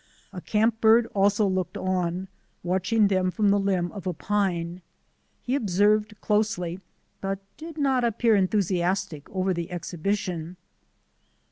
A 0.33 0.41
camp 0.41 0.81
bird 0.81 1.05
also 1.13 1.45
looked 1.45 1.77
on, 1.77 2.27
watching 2.63 3.07
them 3.07 3.29
from 3.29 3.49
the 3.49 3.59
limb 3.59 3.91
of 3.91 4.07
a 4.07 4.13
pine. 4.15 4.81
He 5.43 5.53
observed 5.53 6.19
closely, 6.21 6.79
but 7.21 7.37
did 7.55 7.77
not 7.77 8.03
appear 8.03 8.35
enthusiastic 8.35 9.29
over 9.29 9.53
the 9.53 9.69
exhibition. 9.69 10.57